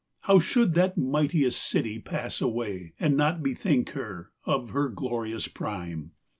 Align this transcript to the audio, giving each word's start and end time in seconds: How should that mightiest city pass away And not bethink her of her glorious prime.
How 0.21 0.39
should 0.39 0.73
that 0.73 0.97
mightiest 0.97 1.61
city 1.63 1.99
pass 1.99 2.41
away 2.41 2.93
And 2.99 3.15
not 3.15 3.43
bethink 3.43 3.89
her 3.91 4.31
of 4.45 4.71
her 4.71 4.89
glorious 4.89 5.47
prime. 5.47 6.13